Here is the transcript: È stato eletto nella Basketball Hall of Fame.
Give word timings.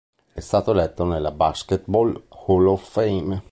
È 0.33 0.39
stato 0.39 0.71
eletto 0.71 1.05
nella 1.05 1.29
Basketball 1.29 2.19
Hall 2.47 2.65
of 2.65 2.89
Fame. 2.89 3.43